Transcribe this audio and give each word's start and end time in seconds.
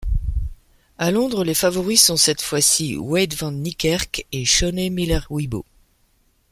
À 0.97 1.11
Londres, 1.11 1.43
les 1.43 1.53
favoris 1.53 2.01
sont 2.01 2.17
cette 2.17 2.41
fois-ci 2.41 2.97
Wayde 2.97 3.35
van 3.35 3.51
Niekerk 3.51 4.25
et 4.31 4.45
Shaunae 4.45 4.89
Miller-Uibo. 4.89 5.63